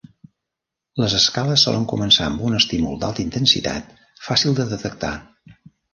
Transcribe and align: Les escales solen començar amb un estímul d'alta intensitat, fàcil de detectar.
Les 1.01 1.15
escales 1.17 1.65
solen 1.67 1.85
començar 1.91 2.29
amb 2.29 2.41
un 2.49 2.57
estímul 2.61 2.97
d'alta 3.03 3.23
intensitat, 3.27 3.93
fàcil 4.29 4.57
de 4.61 4.67
detectar. 4.73 5.13